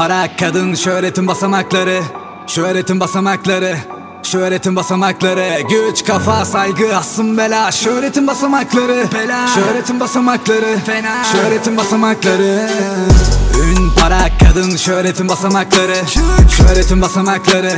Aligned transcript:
para, 0.00 0.36
kadın, 0.36 0.74
şöhretin 0.74 1.26
basamakları. 1.26 2.02
Şöhretin 2.46 3.00
basamakları. 3.00 3.76
Şöhretin 4.22 4.76
basamakları. 4.76 5.60
Güç, 5.70 6.04
kafa, 6.04 6.44
saygı, 6.44 6.96
asım 6.96 7.36
bela. 7.36 7.70
Şöhretin 7.70 8.26
basamakları. 8.26 9.04
Bela. 9.14 9.46
Şöhretin 9.46 10.00
basamakları. 10.00 10.78
Fena. 10.86 11.24
Şöhretin 11.24 11.76
basamakları 11.76 12.68
Ün, 13.62 13.90
para, 14.00 14.28
kadın, 14.38 14.76
şöhretin 14.76 15.28
basamakları. 15.28 15.96
Şöhretin 16.56 17.02
basamakları. 17.02 17.72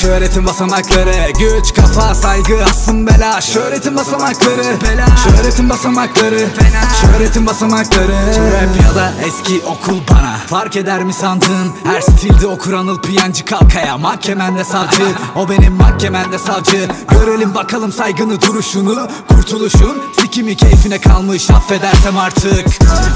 Şöhretin 0.00 0.46
basamakları. 0.46 1.14
Güç, 1.38 1.74
kafa, 1.74 2.14
saygı, 2.14 2.64
asım 2.64 3.06
bela. 3.06 3.40
Şöhretin 3.40 3.96
basamakları. 3.96 4.62
Bela. 4.82 5.06
Şöhretin 5.24 5.68
basamakları. 5.70 6.38
Fena. 6.38 6.82
Şöhretin 7.00 7.46
basamakları. 7.46 8.12
Rap 8.12 8.82
ya 8.82 8.94
da 8.94 9.12
eski 9.26 9.62
okul 9.66 10.00
bana. 10.10 10.36
Fark 10.46 10.76
eder 10.76 11.04
mi 11.04 11.12
sandın? 11.12 11.72
Her 11.84 12.00
stilde 12.00 12.46
okur 12.46 12.72
anıl 12.72 13.02
piyancı 13.02 13.44
kalkaya. 13.44 13.98
Mahkemende 13.98 14.64
savcı. 14.64 15.02
O 15.36 15.48
benim 15.48 15.72
mahkemende 15.72 16.38
savcı. 16.38 16.88
Görelim 17.10 17.54
bakalım 17.54 17.92
saygını 17.92 18.42
duruşunu. 18.42 19.08
Kurtuluşun 19.28 20.02
Sikimi 20.20 20.56
keyfine 20.56 21.00
kalmış. 21.00 21.50
Affedersem 21.50 22.18
artık. 22.18 22.66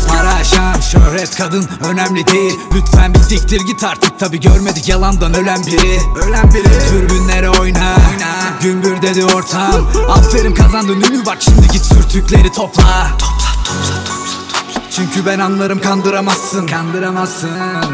Para 0.08 0.44
şan 0.44 0.80
şöhret 0.80 1.02
kadın 1.30 1.68
önemli 1.84 2.26
değil. 2.26 2.58
Lütfen 2.74 3.14
bir 3.14 3.18
siktir 3.18 3.60
git 3.60 3.84
artık. 3.84 4.18
Tabi 4.18 4.40
görmedik 4.40 4.88
yalandan 4.88 5.34
ölen 5.34 5.66
biri. 5.66 6.00
Ölen 6.26 6.54
biri. 6.54 6.88
Türbünlere 6.88 7.50
oyna, 7.50 7.96
Gümbür 8.62 9.02
dedi 9.02 9.24
ortam. 9.24 9.90
Aferin 10.08 10.54
kazandın 10.54 11.00
ünlü. 11.00 11.27
Bak 11.27 11.36
şimdi 11.40 11.68
git 11.68 11.84
sürtükleri 11.84 12.52
topla. 12.52 13.10
Çünkü 14.90 15.27
ben 15.27 15.38
anlarım 15.38 15.80
kandıramazsın. 15.80 16.66
Kandıramazsın. 16.66 17.50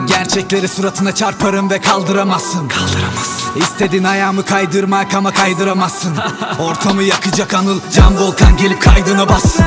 Gerçekleri 0.06 0.68
suratına 0.68 1.14
çarparım 1.14 1.70
ve 1.70 1.80
kaldıramazsın. 1.80 2.68
Kaldıramazsın. 2.68 3.60
İstediğin 3.60 4.04
ayağımı 4.04 4.44
kaydırmak 4.44 5.14
ama 5.14 5.32
kaydıramazsın. 5.32 6.16
Ortamı 6.58 7.02
yakacak 7.02 7.54
anıl 7.54 7.80
Can 7.94 8.18
volkan 8.18 8.56
gelip 8.56 8.82
kaydına 8.82 9.28
bassın 9.28 9.64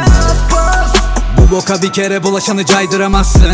bu 1.41 1.55
boka 1.55 1.81
bir 1.81 1.93
kere 1.93 2.23
bulaşanı 2.23 2.65
caydıramazsın. 2.65 3.51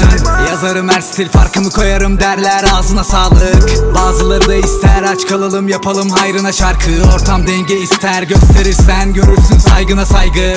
Yazarım 0.50 0.90
her 0.90 1.02
stil 1.02 1.30
farkımı 1.30 1.70
koyarım 1.70 2.20
derler 2.20 2.66
ağzına 2.74 3.04
sağlık. 3.04 3.96
Bazıları 3.96 4.48
da 4.48 4.56
ister 4.56 5.04
aç 5.04 5.28
kalalım 5.28 5.68
yapalım 5.68 6.10
hayrına 6.10 6.52
şarkı. 6.52 6.92
Ortam 7.16 7.48
denge 7.48 7.80
ister 7.80 8.24
gösterirsen 8.24 9.14
görürsün 9.14 9.58
saygına 9.58 10.06
saygı. 10.06 10.54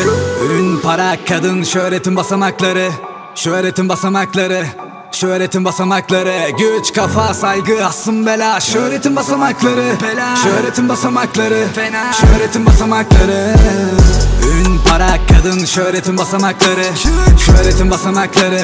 Ün 0.52 0.78
para 0.82 1.16
kadın 1.28 1.62
şöhretin 1.62 2.16
basamakları. 2.16 2.90
Şöhretin 3.34 3.88
basamakları 3.88 4.66
Şöhretin 5.12 5.64
basamakları 5.64 6.50
Güç 6.58 6.92
kafa 6.94 7.34
saygı 7.34 7.86
asım 7.86 8.26
bela 8.26 8.60
Şöhretin 8.60 9.16
basamakları 9.16 9.84
Bela. 10.02 10.36
Şöhretin 10.36 10.88
basamakları 10.88 11.66
Fena. 11.74 12.12
Şöhretin 12.12 12.66
basamakları 12.66 13.54
Ün 14.52 14.78
para 14.88 15.10
kadın 15.28 15.64
şöhretin 15.64 16.18
basamakları. 16.18 16.84
Şöhretin 17.46 17.90
basamakları. 17.90 18.60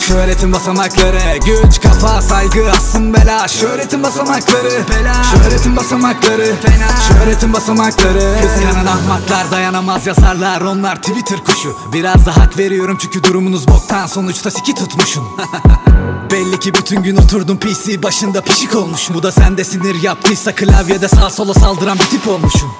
Şöhretin 0.00 0.52
basamakları 0.52 1.18
Güç 1.46 1.80
kafa 1.82 2.22
saygı 2.22 2.70
asım 2.70 3.14
bela 3.14 3.48
Şöhretin 3.48 4.02
basamakları 4.02 4.70
Bela. 4.90 5.14
Şöhretin 5.24 5.76
basamakları 5.76 6.54
Fena. 6.62 6.88
Şöhretin 7.08 7.52
basamakları 7.52 8.36
Kıskanan 8.42 8.86
ahmaklar 8.86 9.50
dayanamaz 9.50 10.06
yazarlar 10.06 10.60
Onlar 10.60 10.96
Twitter 10.96 11.44
kuşu 11.44 11.76
Biraz 11.92 12.26
da 12.26 12.36
hak 12.36 12.58
veriyorum 12.58 12.98
çünkü 13.00 13.24
durumunuz 13.24 13.68
boktan 13.68 14.06
Sonuçta 14.06 14.50
siki 14.50 14.74
tutmuşum 14.74 15.28
Belli 16.30 16.60
ki 16.60 16.74
bütün 16.74 17.02
gün 17.02 17.16
oturdum 17.16 17.58
PC 17.58 18.02
başında 18.02 18.40
pişik 18.40 18.74
olmuş 18.74 19.08
Bu 19.14 19.22
da 19.22 19.32
sende 19.32 19.64
sinir 19.64 20.02
yaptıysa 20.02 20.54
klavyede 20.54 21.08
sağ 21.08 21.30
sola 21.30 21.54
saldıran 21.54 21.98
bir 21.98 22.04
tip 22.04 22.28
olmuşum. 22.28 22.70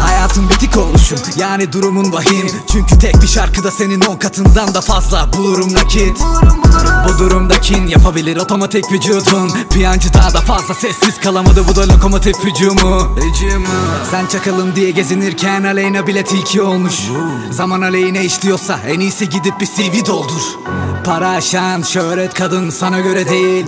Hayatın 0.00 0.50
bitik 0.50 0.76
olmuşum. 0.76 1.18
Yani 1.36 1.72
durumun 1.72 2.12
vahim. 2.12 2.50
Çünkü 2.72 2.98
tek 2.98 3.22
bir 3.22 3.26
şarkıda 3.26 3.70
senin 3.70 4.00
on 4.00 4.16
katından 4.16 4.74
da 4.74 4.80
fazla. 4.80 5.32
Bulurum 5.32 5.74
nakit. 5.74 6.20
Bu 7.08 7.18
durumda 7.18 7.60
kin 7.60 7.86
yapabilir 7.86 8.36
otomatik 8.36 8.92
vücudun. 8.92 9.50
Piyancı 9.70 10.14
daha 10.14 10.34
da 10.34 10.40
fazla 10.40 10.74
sessiz 10.74 11.20
kalamadı. 11.20 11.68
Bu 11.68 11.76
da 11.76 11.88
lokomotif 11.88 12.36
hücumu. 12.44 13.16
Hücumu. 13.16 13.66
Sen 14.10 14.26
çakalım 14.26 14.76
diye 14.76 14.90
gezinirken 14.90 15.62
aleyna 15.62 16.06
bile 16.06 16.24
tilki 16.24 16.62
olmuş. 16.62 16.94
Zaman 17.50 17.80
aleyhine 17.80 18.24
işliyorsa 18.24 18.78
en 18.86 19.00
iyisi 19.00 19.28
gidip 19.28 19.60
bir 19.60 19.66
CV 19.66 20.06
doldur 20.06 20.42
Para, 21.04 21.40
şan, 21.40 21.82
şöhret 21.82 22.34
kadın 22.34 22.70
sana 22.70 23.00
göre 23.00 23.28
değil. 23.28 23.66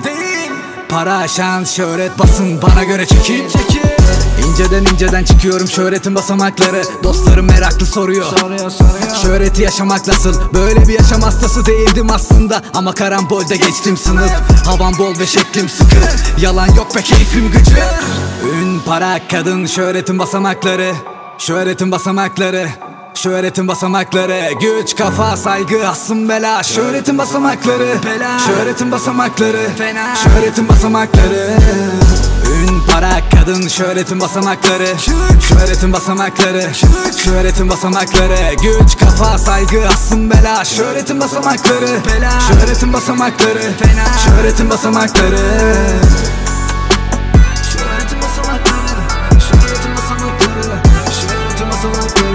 Para, 0.89 1.28
şan, 1.28 1.65
şöhret 1.65 2.19
basın 2.19 2.62
bana 2.62 2.84
göre 2.84 3.06
çekil. 3.06 3.43
İnceden 4.49 4.84
inceden 4.84 5.25
çıkıyorum 5.25 5.69
şöhretin 5.69 6.15
basamakları 6.15 6.83
Dostlarım 7.03 7.47
meraklı 7.47 7.87
soruyor. 7.87 8.27
Şöhreti 9.22 9.62
yaşamak 9.62 10.06
nasıl? 10.06 10.53
Böyle 10.55 10.89
bir 10.89 10.93
yaşam 10.93 11.22
hastası 11.22 11.67
değildim 11.67 12.11
aslında 12.11 12.62
Ama 12.75 12.93
karambolde 12.95 13.56
geçtim 13.56 13.97
sınıf 13.97 14.31
Havam 14.66 14.99
bol 14.99 15.19
ve 15.19 15.27
şeklim 15.27 15.69
sıkı 15.69 15.97
Yalan 16.41 16.66
yok 16.66 16.97
be 16.97 17.03
keyfim 17.03 17.51
gıcı 17.53 17.77
Ün, 18.55 18.81
para, 18.87 19.19
kadın, 19.31 19.66
şöhretin 19.66 20.19
basamakları 20.19 20.93
Şöhretin 21.39 21.93
basamakları 21.93 22.69
Şöhretin 23.24 23.68
basamakları 23.68 24.52
Güç, 24.60 24.96
kafa, 24.96 25.36
saygı, 25.36 25.88
asım 25.88 26.28
bela 26.28 26.62
Şöhretin 26.62 27.18
basamakları 27.18 27.86
Bela. 28.04 28.38
Şöhretin 28.38 28.92
basamakları 28.92 29.68
Fena. 29.78 30.16
Şöhretin 30.16 30.68
basamakları 30.68 31.56
Ün, 32.54 32.80
para, 32.92 33.10
kadın, 33.34 33.68
şöhretin 33.68 34.20
basamakları. 34.20 34.86
Şöhretin 35.40 35.92
basamakları. 35.92 36.62
Şöhretin 37.24 37.70
basamakları 37.70 38.54
Güç, 38.62 38.98
kafa, 38.98 39.38
saygı, 39.38 39.88
asım 39.88 40.30
bela 40.30 40.64
Şöhretin 40.64 41.20
basamakları 41.20 41.86
Bela. 42.06 42.30
Şöhretin 42.41 42.92
basamakları 42.92 43.60
Fena. 43.60 44.04
Şöhretin 44.24 44.70
basamakları 44.70 45.38
Şöhretin 47.72 48.20
basamakları. 48.22 48.88
Şöhretin 49.41 49.96
basamakları. 49.96 50.80
Şöhretin 51.20 51.70
basamakları. 51.70 52.34